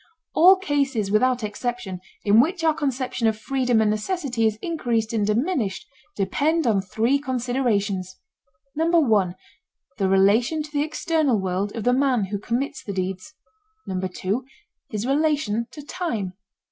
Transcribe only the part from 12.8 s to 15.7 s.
the deeds. (2) His relation